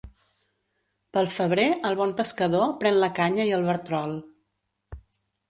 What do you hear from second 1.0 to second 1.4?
Pel